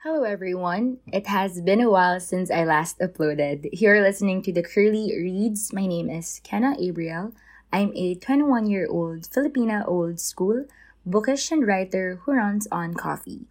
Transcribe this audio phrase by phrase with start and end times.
[0.00, 0.96] Hello, everyone.
[1.12, 3.68] It has been a while since I last uploaded.
[3.72, 5.74] You're listening to the Curly Reads.
[5.74, 7.32] My name is Kenna Abriel.
[7.70, 10.64] I'm a 21 year old Filipina old school
[11.04, 13.44] bookish and writer who runs on coffee.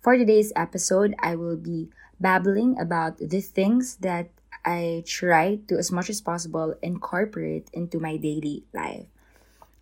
[0.00, 4.30] For today's episode, I will be babbling about the things that
[4.64, 9.06] I try to, as much as possible, incorporate into my daily life.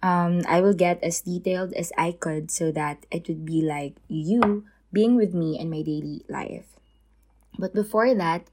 [0.02, 3.96] Um, I will get as detailed as I could so that it would be like
[4.06, 6.78] you being with me in my daily life.
[7.58, 8.46] But before that,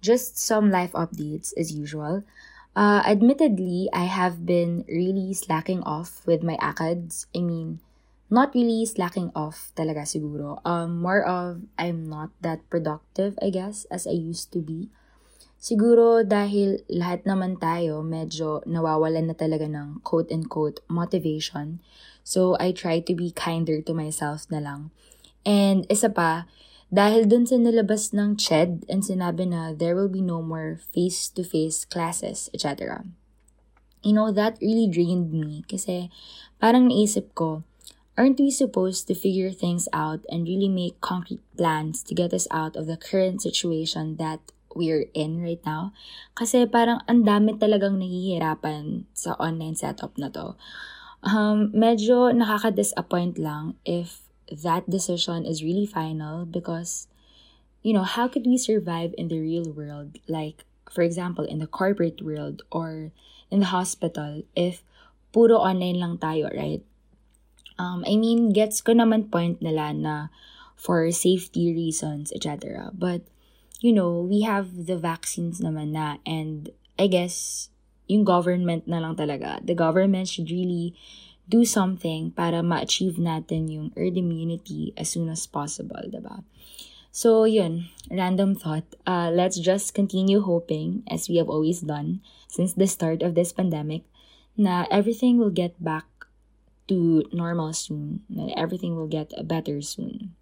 [0.00, 2.22] just some life updates as usual.
[2.74, 7.26] Uh, admittedly, I have been really slacking off with my ACADS.
[7.36, 7.80] I mean,
[8.30, 10.56] not really slacking off talaga siguro.
[10.64, 14.88] Um, more of I'm not that productive, I guess, as I used to be.
[15.62, 21.78] Siguro dahil lahat naman tayo medyo nawawalan na talaga ng quote-unquote motivation.
[22.26, 24.90] So, I try to be kinder to myself na lang.
[25.46, 26.50] And isa pa,
[26.90, 31.86] dahil dun sa nilabas ng CHED and sinabi na there will be no more face-to-face
[31.86, 33.06] classes, etc.
[34.02, 36.10] You know, that really drained me kasi
[36.58, 37.62] parang naisip ko,
[38.12, 42.44] Aren't we supposed to figure things out and really make concrete plans to get us
[42.52, 45.92] out of the current situation that we're in right now?
[46.34, 50.54] Kasi parang ang dami talagang nahihirapan sa online setup na to.
[51.22, 57.06] Um, medyo nakaka-disappoint lang if that decision is really final because,
[57.80, 60.18] you know, how could we survive in the real world?
[60.26, 63.14] Like, for example, in the corporate world or
[63.50, 64.82] in the hospital if
[65.32, 66.84] puro online lang tayo, right?
[67.78, 70.14] Um, I mean, gets ko naman point nila na
[70.76, 72.92] for safety reasons, etc.
[72.92, 73.22] But,
[73.82, 77.68] you know, we have the vaccines naman na and I guess
[78.06, 79.58] yung government na lang talaga.
[79.58, 80.94] The government should really
[81.50, 86.46] do something para ma-achieve natin yung herd immunity as soon as possible, diba?
[87.10, 88.86] So, yun, random thought.
[89.04, 93.52] Uh, let's just continue hoping, as we have always done since the start of this
[93.52, 94.06] pandemic,
[94.56, 96.06] na everything will get back
[96.86, 98.22] to normal soon.
[98.56, 100.38] Everything will get better soon.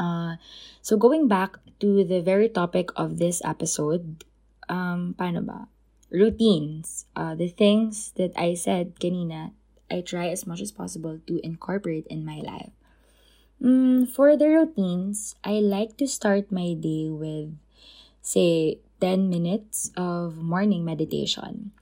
[0.00, 0.40] Uh,
[0.80, 4.24] so going back to the very topic of this episode,
[4.72, 5.68] um, paano ba?
[6.08, 7.04] Routines.
[7.12, 9.52] Uh, the things that I said kanina,
[9.92, 12.72] I try as much as possible to incorporate in my life.
[13.60, 17.52] Mm, for the routines, I like to start my day with,
[18.24, 21.76] say, 10 minutes of morning meditation.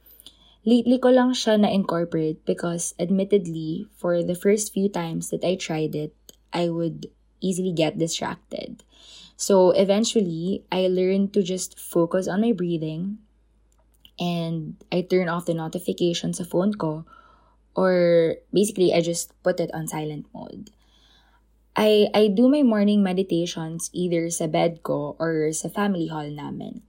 [0.67, 5.95] Lately ko lang siya na-incorporate because admittedly, for the first few times that I tried
[5.95, 6.12] it,
[6.53, 7.09] I would
[7.41, 8.82] easily get distracted.
[9.37, 13.19] So eventually, I learned to just focus on my breathing
[14.19, 17.06] and I turn off the notifications sa phone ko
[17.78, 20.75] or basically I just put it on silent mode.
[21.78, 26.82] I I do my morning meditations either sa bed ko or sa family hall namin.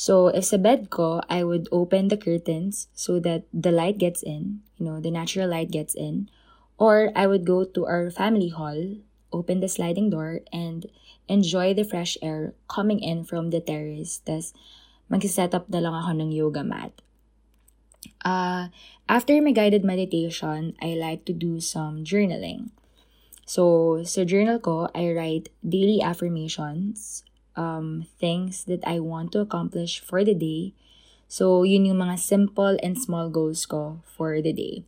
[0.00, 4.24] So, if sa bed ko, I would open the curtains so that the light gets
[4.24, 6.32] in, you know, the natural light gets in.
[6.80, 8.96] Or I would go to our family hall,
[9.32, 10.86] open the sliding door, and
[11.28, 14.20] enjoy the fresh air coming in from the terrace.
[14.26, 14.52] Tapos,
[15.10, 16.94] mag-set up na lang ako ng yoga mat.
[18.24, 18.68] Uh,
[19.08, 22.70] after my guided meditation, I like to do some journaling.
[23.50, 27.26] So, sa journal ko, I write daily affirmations,
[27.58, 30.72] um, things that I want to accomplish for the day.
[31.26, 34.86] So, yun yung mga simple and small goals ko for the day.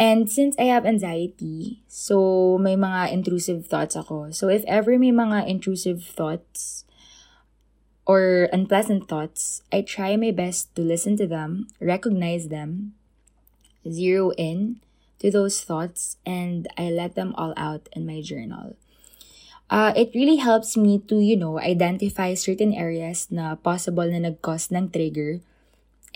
[0.00, 4.32] And since I have anxiety, so may mga intrusive thoughts ako.
[4.32, 6.88] So if ever may mga intrusive thoughts
[8.08, 12.96] or unpleasant thoughts, I try my best to listen to them, recognize them,
[13.84, 14.80] zero in
[15.20, 18.80] to those thoughts, and I let them all out in my journal.
[19.68, 24.72] Uh, it really helps me to, you know, identify certain areas na possible na nag-cause
[24.72, 25.44] ng trigger.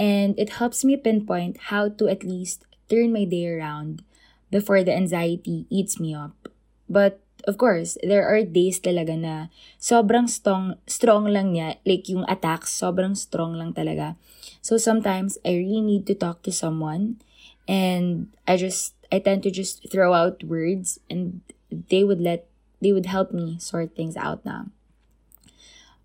[0.00, 4.03] And it helps me pinpoint how to at least turn my day around
[4.50, 6.49] before the anxiety eats me up.
[6.88, 9.49] But, of course, there are days talaga na
[9.81, 11.81] sobrang strong, strong lang niya.
[11.85, 14.17] Like, yung attacks, sobrang strong lang talaga.
[14.61, 17.20] So, sometimes, I really need to talk to someone.
[17.69, 22.47] And I just, I tend to just throw out words and they would let
[22.85, 24.69] they would help me sort things out now.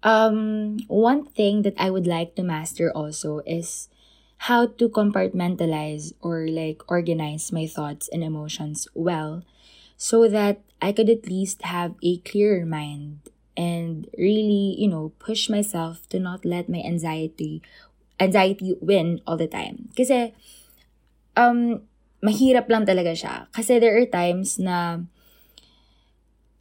[0.01, 3.89] Um, one thing that I would like to master also is
[4.47, 9.43] how to compartmentalize or like organize my thoughts and emotions well
[9.97, 13.19] so that I could at least have a clearer mind
[13.57, 17.61] and really, you know, push myself to not let my anxiety
[18.19, 19.91] anxiety win all the time.
[19.95, 20.31] Kasi
[21.35, 21.83] um
[22.23, 23.35] mahirap lang talaga siya.
[23.51, 25.03] Kasi there are times na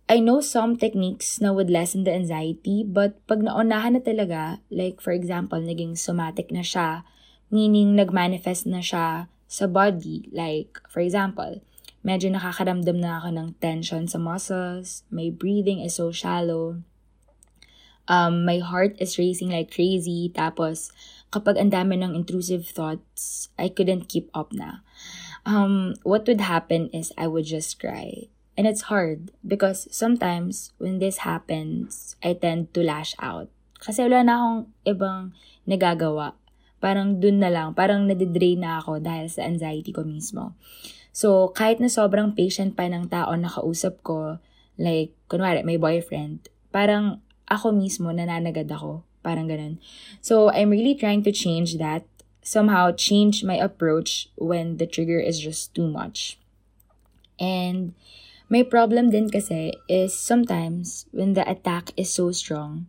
[0.08, 5.04] I know some techniques na would lessen the anxiety, but pag naunahan na talaga, like
[5.04, 7.04] for example, naging somatic na siya,
[7.48, 11.64] meaning nagmanifest na siya sa body, like for example,
[12.04, 16.80] medyo nakakaramdam na ako ng tension sa muscles, my breathing is so shallow,
[18.08, 20.90] um, my heart is racing like crazy, tapos
[21.28, 24.80] kapag ang dami ng intrusive thoughts, I couldn't keep up na.
[25.44, 28.28] Um, what would happen is I would just cry.
[28.58, 33.46] And it's hard because sometimes when this happens, I tend to lash out.
[33.78, 35.22] Kasi wala na akong ibang
[35.62, 36.34] nagagawa.
[36.78, 40.54] Parang dun na lang, parang nadidrain na ako dahil sa anxiety ko mismo.
[41.10, 44.38] So, kahit na sobrang patient pa ng tao na kausap ko,
[44.78, 47.18] like, kunwari, may boyfriend, parang
[47.50, 49.02] ako mismo nananagad ako.
[49.26, 49.82] Parang ganun.
[50.22, 52.06] So, I'm really trying to change that.
[52.46, 56.38] Somehow, change my approach when the trigger is just too much.
[57.42, 57.98] And,
[58.48, 62.88] may problem din kasi is sometimes when the attack is so strong,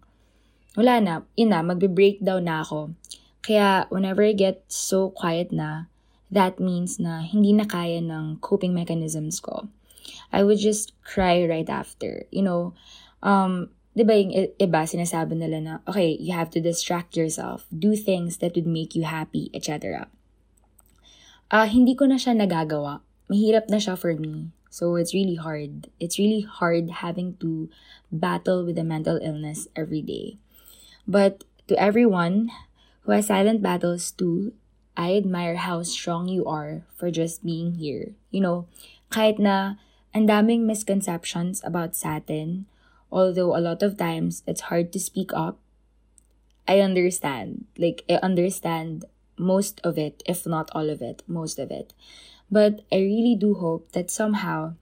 [0.78, 2.96] wala na, ina, magbe-breakdown na ako.
[3.42, 5.92] Kaya whenever I get so quiet na,
[6.32, 9.68] that means na hindi na kaya ng coping mechanisms ko.
[10.32, 12.26] I would just cry right after.
[12.30, 12.62] You know,
[13.24, 17.96] um, di ba yung iba sinasabi nila na, okay, you have to distract yourself, do
[17.98, 20.08] things that would make you happy, etc.
[21.50, 23.02] Uh, ah, hindi ko na siya nagagawa.
[23.30, 24.54] Mahirap na siya for me.
[24.70, 25.90] So it's really hard.
[25.98, 27.74] It's really hard having to
[28.14, 30.38] battle with a mental illness every day.
[31.10, 32.54] But to everyone
[33.12, 34.54] has silent battles too,
[34.98, 38.14] I admire how strong you are for just being here.
[38.32, 38.68] You know,
[39.12, 39.80] kahit na
[40.14, 42.68] ang daming misconceptions about satin,
[43.12, 45.58] although a lot of times it's hard to speak up,
[46.68, 47.66] I understand.
[47.78, 49.06] Like, I understand
[49.38, 51.94] most of it, if not all of it, most of it.
[52.52, 54.76] But I really do hope that somehow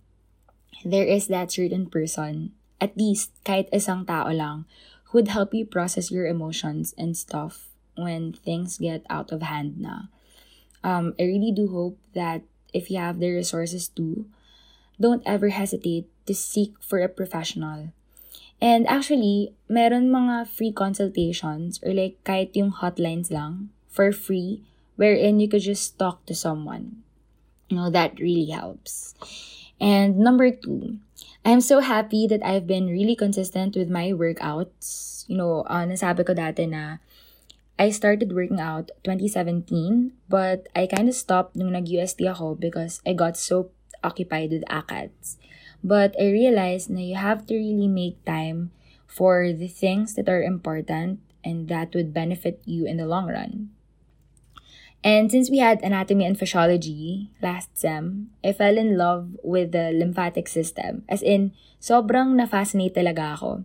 [0.83, 2.51] there is that certain person,
[2.81, 4.65] at least kahit isang tao lang,
[5.11, 9.81] who would help you process your emotions and stuff when things get out of hand
[9.81, 10.13] na.
[10.83, 12.41] Um, I really do hope that
[12.73, 14.25] if you have the resources to,
[15.01, 17.93] don't ever hesitate to seek for a professional.
[18.61, 24.65] And actually, meron mga free consultations or like kahit yung hotlines lang for free
[24.97, 27.05] wherein you could just talk to someone.
[27.69, 29.13] You know, that really helps.
[29.79, 30.97] And number two,
[31.45, 35.23] I'm so happy that I've been really consistent with my workouts.
[35.29, 36.97] You know, uh, nasabi ko dati na
[37.77, 43.13] I started working out 2017, but I kind of stopped nung nag-UST ako because I
[43.13, 43.69] got so
[44.03, 45.37] occupied with ACADS.
[45.85, 48.73] But I realized na you have to really make time
[49.05, 53.69] for the things that are important and that would benefit you in the long run.
[55.05, 59.93] And since we had anatomy and physiology last sem, I fell in love with the
[59.93, 61.05] lymphatic system.
[61.07, 63.63] As in, sobrang na-fascinate talaga ako.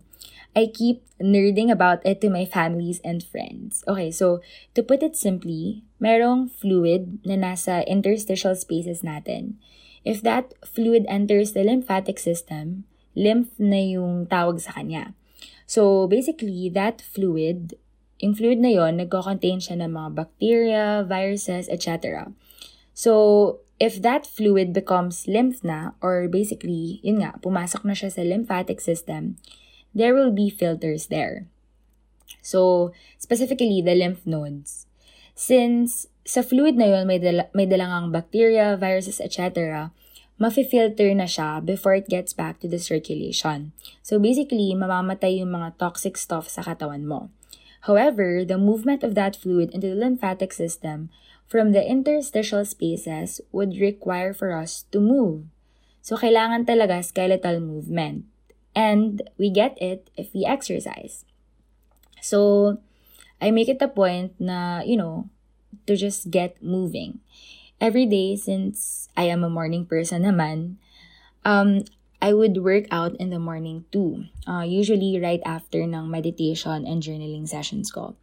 [0.53, 3.83] I keep nerding about it to my families and friends.
[3.87, 4.41] Okay, so
[4.77, 9.57] to put it simply, merong fluid na nasa interstitial spaces natin.
[10.05, 12.85] If that fluid enters the lymphatic system,
[13.15, 15.15] lymph na yung tawag sa kanya.
[15.65, 17.79] So basically, that fluid
[18.23, 22.31] yung fluid na yon, nagko-contain siya ng mga bacteria, viruses, etc.
[22.95, 28.23] So, if that fluid becomes lymph na, or basically, yun nga, pumasok na siya sa
[28.23, 29.35] lymphatic system,
[29.93, 31.47] there will be filters there.
[32.41, 34.85] So, specifically, the lymph nodes.
[35.33, 39.91] Since sa fluid na yon may, dala, may dalangang bacteria, viruses, etc.,
[40.39, 43.71] mafi-filter na siya before it gets back to the circulation.
[44.01, 47.29] So basically, mamamatay yung mga toxic stuff sa katawan mo.
[47.87, 51.11] However, the movement of that fluid into the lymphatic system
[51.45, 55.47] from the interstitial spaces would require for us to move.
[55.99, 58.27] So, kailangan talaga skeletal movement.
[58.75, 61.25] And we get it if we exercise.
[62.21, 62.79] So,
[63.41, 65.29] I make it a point na, you know,
[65.85, 67.19] to just get moving.
[67.81, 70.79] Every day, since I am a morning person naman,
[71.43, 71.83] um,
[72.23, 74.31] I would work out in the morning too.
[74.47, 78.15] Uh, usually right after ng meditation and journaling sessions ko.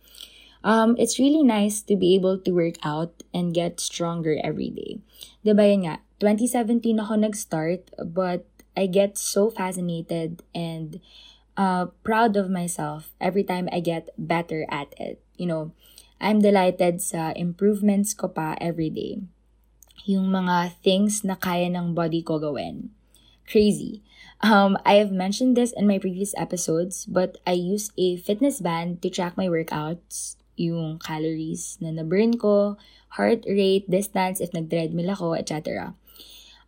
[0.65, 5.05] Um, it's really nice to be able to work out and get stronger every day.
[5.45, 8.45] Diba yun nga, 2017 ako nag-start, but
[8.77, 11.01] I get so fascinated and
[11.57, 15.23] uh, proud of myself every time I get better at it.
[15.37, 15.73] You know,
[16.21, 19.23] I'm delighted sa improvements ko pa every day.
[20.09, 22.91] Yung mga things na kaya ng body ko gawin
[23.51, 24.01] crazy.
[24.41, 29.03] Um, I have mentioned this in my previous episodes, but I use a fitness band
[29.03, 32.79] to track my workouts, yung calories na na-burn ko,
[33.19, 35.93] heart rate, distance, if nag-treadmill ako, etc.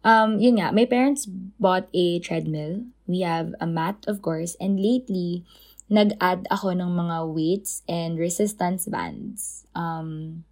[0.02, 4.80] Um, yun nga, my parents bought a treadmill we have a mat, of course, and
[4.80, 5.44] lately,
[5.90, 9.66] nag-add ako ng mga weights and resistance bands.
[9.75, 10.42] Um,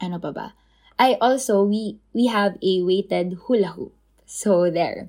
[0.00, 0.46] ano pa ba?
[0.98, 3.92] I also, we, we have a weighted hula hoop.
[4.24, 5.08] So, there.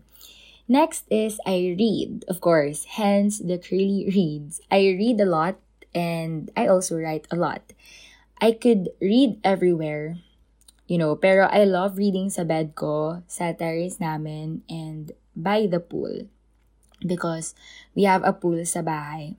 [0.67, 4.60] Next is I read, of course, hence the curly reads.
[4.70, 5.56] I read a lot
[5.96, 7.72] and I also write a lot.
[8.41, 10.20] I could read everywhere,
[10.88, 15.79] you know, pero I love reading sa bed ko, sa terrace namin, and by the
[15.84, 16.32] pool.
[17.03, 17.53] Because
[17.94, 19.38] we have a pool sa bahay.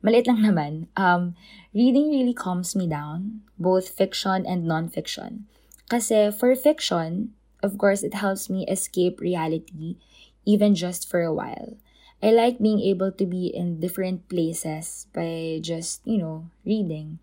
[0.00, 0.86] Maliit lang naman.
[0.96, 1.34] Um,
[1.74, 5.50] reading really calms me down, both fiction and non-fiction.
[5.90, 7.34] Kasi for fiction,
[7.66, 9.98] of course, it helps me escape reality,
[10.46, 11.76] even just for a while.
[12.22, 17.18] I like being able to be in different places by just, you know, reading.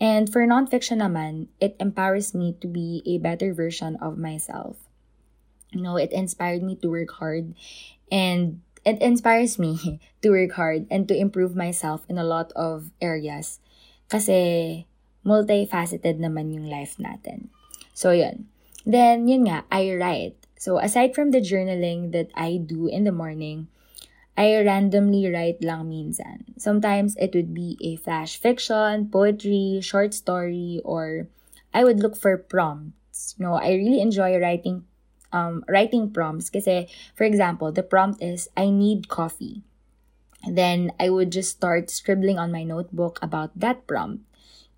[0.00, 4.78] And for nonfiction naman, it empowers me to be a better version of myself.
[5.74, 7.54] You know, it inspired me to work hard
[8.10, 12.90] and it inspires me to work hard and to improve myself in a lot of
[13.02, 13.60] areas.
[14.08, 14.86] Kasi
[15.26, 17.52] multifaceted naman yung life natin.
[17.92, 18.46] So, yun.
[18.86, 20.38] Then, yun nga, I write.
[20.56, 23.68] So, aside from the journaling that I do in the morning,
[24.38, 26.54] I randomly write lang minsan.
[26.62, 31.26] Sometimes it would be a flash fiction, poetry, short story, or
[31.74, 33.34] I would look for prompts.
[33.34, 34.86] You know, I really enjoy writing
[35.34, 36.86] um, writing prompts kasi,
[37.18, 39.66] for example, the prompt is, I need coffee.
[40.46, 44.22] Then, I would just start scribbling on my notebook about that prompt.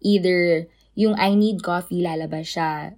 [0.01, 2.97] Either yung I need coffee, lalabas siya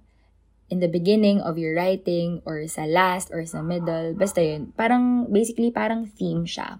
[0.69, 4.13] in the beginning of your writing or sa last or sa middle.
[4.15, 4.71] Basta yun.
[4.75, 6.79] Parang, basically, parang theme siya.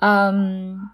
[0.00, 0.90] Um,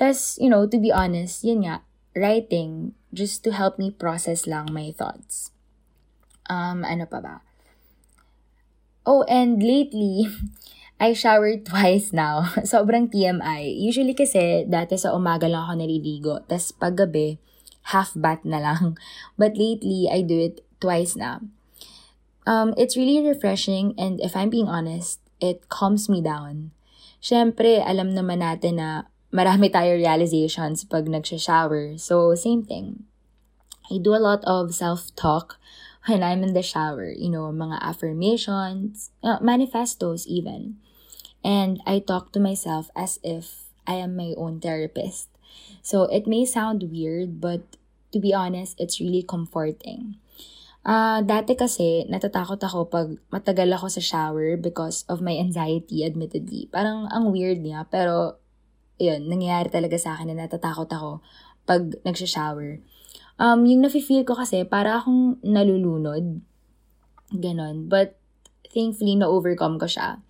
[0.00, 1.84] tas, you know, to be honest, yun nga,
[2.16, 5.52] writing just to help me process lang my thoughts.
[6.48, 7.34] Um, ano pa ba?
[9.04, 10.28] Oh, and lately,
[11.00, 12.48] I showered twice now.
[12.68, 13.70] Sobrang TMI.
[13.76, 16.34] Usually kasi, dati sa umaga lang ako naliligo.
[16.48, 17.40] tas paggabi,
[17.92, 18.96] half bath na lang.
[19.40, 21.40] But lately, I do it twice now.
[22.46, 26.72] Um, it's really refreshing and if I'm being honest, it calms me down.
[27.20, 32.00] Siyempre, alam naman natin na marami tayo realizations pag nagsha-shower.
[32.00, 33.04] So, same thing.
[33.92, 35.60] I do a lot of self-talk
[36.08, 37.12] when I'm in the shower.
[37.12, 40.80] You know, mga affirmations, uh, manifestos even.
[41.44, 45.28] And I talk to myself as if I am my own therapist.
[45.84, 47.76] So, it may sound weird, but
[48.12, 50.16] to be honest, it's really comforting.
[50.80, 56.08] Ah, uh, dati kasi natatakot ako pag matagal ako sa shower because of my anxiety
[56.08, 56.72] admittedly.
[56.72, 58.40] Parang ang weird niya pero
[59.00, 61.24] yun, nangyayari talaga sa akin na natatakot ako
[61.64, 62.84] pag nagsha-shower.
[63.40, 66.44] Um, yung nafe-feel ko kasi para akong nalulunod.
[67.32, 67.88] Ganon.
[67.88, 68.20] But
[68.68, 70.20] thankfully na-overcome ko siya.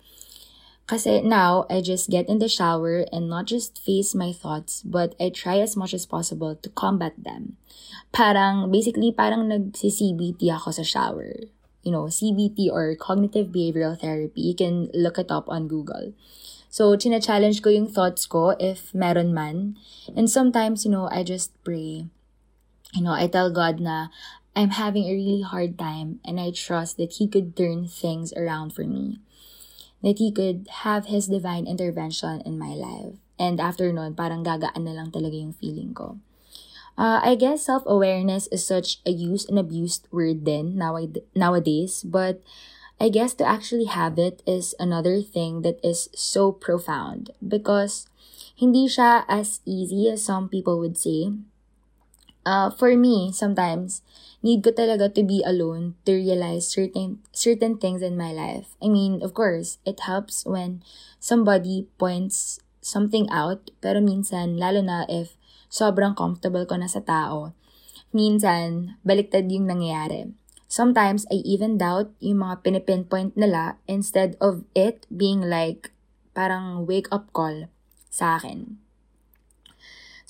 [0.87, 5.15] Kasi now, I just get in the shower and not just face my thoughts, but
[5.19, 7.55] I try as much as possible to combat them.
[8.11, 11.47] Parang, basically, parang nagsi-CBT ako sa shower.
[11.81, 14.41] You know, CBT or Cognitive Behavioral Therapy.
[14.41, 16.13] You can look it up on Google.
[16.69, 19.75] So, china-challenge ko yung thoughts ko if meron man.
[20.15, 22.07] And sometimes, you know, I just pray.
[22.93, 24.07] You know, I tell God na
[24.55, 28.75] I'm having a really hard time and I trust that He could turn things around
[28.75, 29.19] for me.
[30.01, 33.17] That He could have His divine intervention in my life.
[33.39, 36.21] And after nun, parang gagaan na lang talaga yung feeling ko.
[36.97, 40.77] Uh, I guess self-awareness is such a used and abused word then
[41.33, 42.43] nowadays, but
[43.01, 48.05] I guess to actually have it is another thing that is so profound because
[48.53, 51.33] hindi siya as easy as some people would say.
[52.41, 54.01] Uh, for me, sometimes,
[54.41, 58.73] need ko talaga to be alone to realize certain certain things in my life.
[58.81, 60.81] I mean, of course, it helps when
[61.21, 65.37] somebody points something out, pero minsan, lalo na if
[65.69, 67.53] sobrang comfortable ko na sa tao,
[68.09, 70.33] minsan, baliktad yung nangyayari.
[70.65, 75.93] Sometimes, I even doubt yung mga pinipinpoint nila instead of it being like
[76.33, 77.69] parang wake-up call
[78.09, 78.81] sa akin.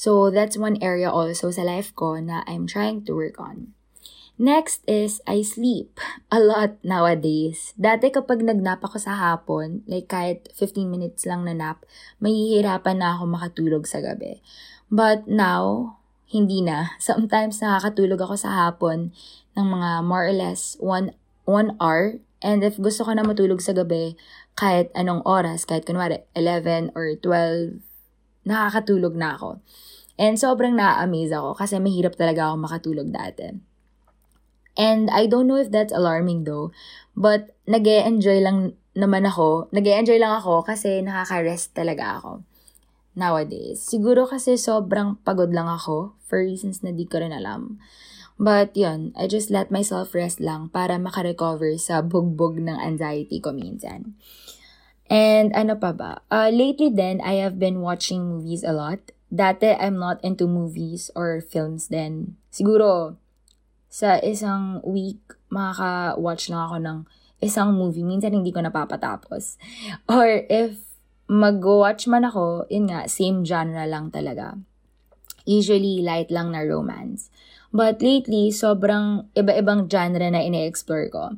[0.01, 3.77] So, that's one area also sa life ko na I'm trying to work on.
[4.41, 6.01] Next is, I sleep
[6.34, 7.77] a lot nowadays.
[7.77, 11.86] Dati kapag nagnap ako sa hapon, like kahit 15 minutes lang na nap,
[12.17, 14.41] mahihirapan na ako makatulog sa gabi.
[14.89, 16.89] But now, hindi na.
[16.98, 19.13] Sometimes nakakatulog ako sa hapon
[19.53, 21.13] ng mga more or less 1
[21.46, 22.17] 1 hour.
[22.41, 24.17] And if gusto ko na matulog sa gabi,
[24.58, 27.90] kahit anong oras, kahit kunwari 11 or 12,
[28.48, 29.62] nakakatulog na ako.
[30.21, 33.57] And sobrang na-amaze ako kasi mahirap talaga ako makatulog dati.
[34.79, 36.71] And I don't know if that's alarming though,
[37.17, 42.31] but nag enjoy lang naman ako, nag enjoy lang ako kasi nakaka-rest talaga ako
[43.15, 43.83] nowadays.
[43.83, 47.79] Siguro kasi sobrang pagod lang ako for reasons na di ko rin alam.
[48.41, 53.53] But yun, I just let myself rest lang para makarecover sa bugbog ng anxiety ko
[53.53, 54.17] minsan.
[55.11, 56.23] And ano pa ba?
[56.31, 59.11] Uh, lately then, I have been watching movies a lot.
[59.27, 62.39] Dati, I'm not into movies or films then.
[62.47, 63.19] Siguro,
[63.91, 65.19] sa isang week,
[65.51, 66.97] makaka-watch lang ako ng
[67.43, 68.07] isang movie.
[68.07, 69.59] Minsan hindi ko napapatapos.
[70.07, 70.79] Or if
[71.27, 74.55] mag-watch man ako, yun nga, same genre lang talaga.
[75.43, 77.27] Usually, light lang na romance.
[77.75, 81.35] But lately, sobrang iba-ibang genre na ine-explore ko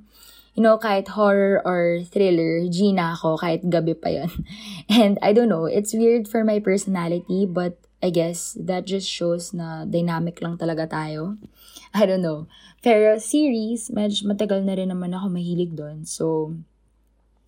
[0.54, 4.30] you know, kahit horror or thriller, G na ako kahit gabi pa yon.
[4.90, 9.56] And I don't know, it's weird for my personality, but I guess that just shows
[9.56, 11.42] na dynamic lang talaga tayo.
[11.98, 12.46] I don't know.
[12.86, 16.06] Pero series, medyo matagal na rin naman ako mahilig doon.
[16.06, 16.54] So,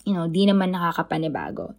[0.07, 1.75] you know, di naman nakakapanibago.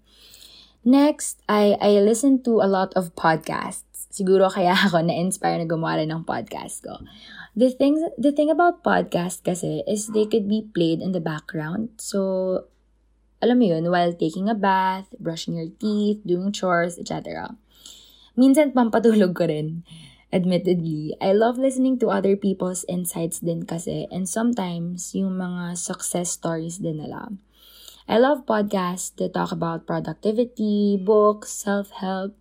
[0.86, 4.06] Next, I, I listen to a lot of podcasts.
[4.06, 7.02] Siguro kaya ako na-inspire na gumawa rin ng podcast ko.
[7.58, 11.98] The thing, the thing about podcast kasi is they could be played in the background.
[11.98, 12.70] So,
[13.42, 17.58] alam mo yun, while taking a bath, brushing your teeth, doing chores, etc.
[18.38, 19.82] Minsan pampatulog ko rin.
[20.30, 26.38] Admittedly, I love listening to other people's insights din kasi and sometimes yung mga success
[26.38, 27.34] stories din nila.
[28.06, 32.38] I love podcasts that talk about productivity, books, self-help,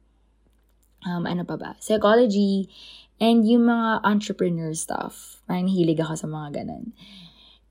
[1.05, 2.69] um, ano pa ba, psychology,
[3.19, 6.91] And yung mga entrepreneur stuff, parang hilig ako sa mga ganun.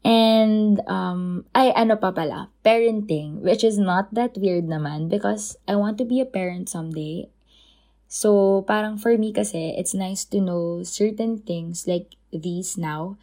[0.04, 5.76] And, um, ay, ano pa pala, parenting, which is not that weird naman because I
[5.76, 7.28] want to be a parent someday.
[8.08, 13.16] So, parang for me kasi, it's nice to know certain things like these now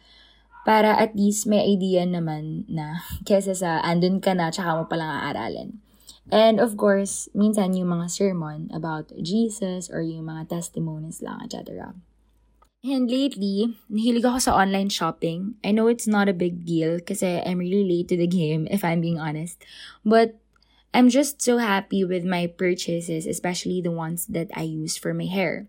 [0.62, 5.10] para at least may idea naman na kesa sa andun ka na tsaka mo palang
[5.10, 5.82] aaralin.
[6.30, 11.98] And of course, minsan yung mga sermon about Jesus or yung mga testimonies lang, etc.
[12.82, 15.54] And lately, nahilig ako sa online shopping.
[15.62, 18.82] I know it's not a big deal kasi I'm really late to the game if
[18.82, 19.62] I'm being honest.
[20.02, 20.41] But
[20.92, 25.24] I'm just so happy with my purchases, especially the ones that I use for my
[25.24, 25.66] hair.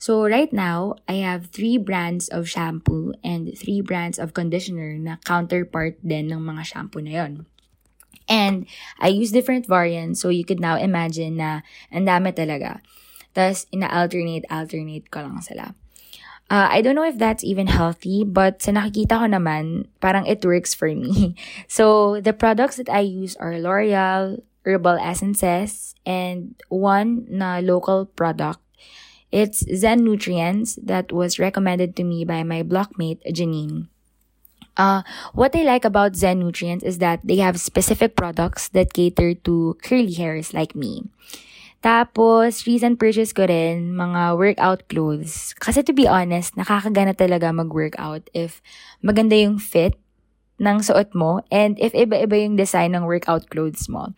[0.00, 5.20] So right now, I have three brands of shampoo and three brands of conditioner na
[5.28, 7.44] counterpart din ng mga shampoo na yon.
[8.32, 8.64] And
[8.96, 11.60] I use different variants, so you could now imagine na
[11.92, 12.80] ang dami talaga.
[13.36, 15.76] Tapos, ina-alternate, alternate ko lang sila.
[16.52, 20.44] Uh, I don't know if that's even healthy, but sa nakikita ko naman, parang it
[20.44, 21.36] works for me.
[21.68, 28.60] So, the products that I use are L'Oreal, Herbal Essences, and one na local product.
[29.32, 33.88] It's Zen Nutrients that was recommended to me by my blockmate, Janine.
[34.76, 39.34] Uh, what I like about Zen Nutrients is that they have specific products that cater
[39.44, 41.08] to curly hairs like me.
[41.82, 45.50] Tapos, recent purchase ko rin, mga workout clothes.
[45.58, 48.62] Kasi to be honest, nakakagana talaga mag-workout if
[49.02, 49.98] maganda yung fit
[50.62, 54.14] ng suot mo and if iba-iba yung design ng workout clothes mo.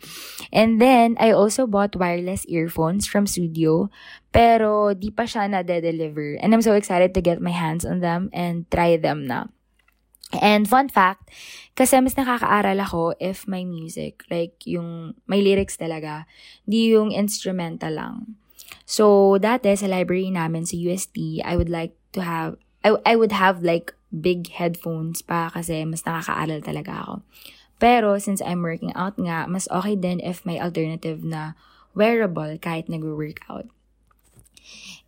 [0.52, 3.88] And then, I also bought wireless earphones from Studio,
[4.28, 6.36] pero di pa siya na-deliver.
[6.44, 9.48] And I'm so excited to get my hands on them and try them na.
[10.34, 11.30] And fun fact,
[11.78, 16.26] kasi mas nakakaaral ako if my music, like yung may lyrics talaga,
[16.68, 18.36] di yung instrumental lang.
[18.84, 23.32] So, dati sa library namin sa UST, I would like to have, I, I would
[23.32, 27.14] have like big headphones pa kasi mas nakakaaral talaga ako.
[27.82, 31.58] Pero since I'm working out nga, mas okay din if may alternative na
[31.92, 33.66] wearable kahit nag-workout.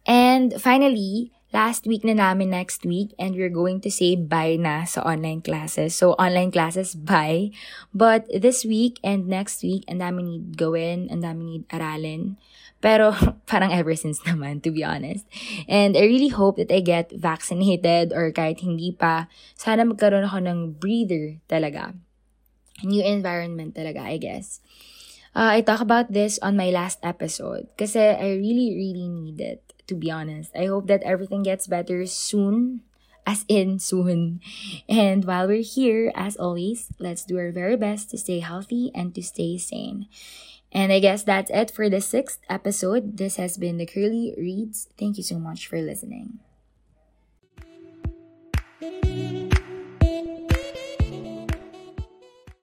[0.06, 4.84] And finally, last week na namin next week and we're going to say bye na
[4.84, 5.94] sa online classes.
[5.94, 7.50] So, online classes, bye.
[7.94, 12.36] But this week and next week, ang dami need gawin, ang dami need aralin.
[12.80, 13.16] Pero
[13.50, 15.24] parang ever since naman, to be honest.
[15.68, 20.38] And I really hope that I get vaccinated or kahit hindi pa, sana magkaroon ako
[20.44, 21.96] ng breather talaga.
[22.84, 24.60] New environment talaga, I guess.
[25.36, 29.66] Uh, I talk about this on my last episode kasi I really, really need it
[29.86, 30.50] to be honest.
[30.54, 32.82] I hope that everything gets better soon,
[33.26, 34.40] as in soon.
[34.88, 39.14] And while we're here, as always, let's do our very best to stay healthy and
[39.14, 40.06] to stay sane.
[40.72, 43.16] And I guess that's it for the sixth episode.
[43.16, 44.88] This has been The Curly Reads.
[44.98, 46.40] Thank you so much for listening.